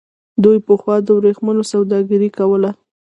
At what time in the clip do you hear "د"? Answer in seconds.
1.05-1.07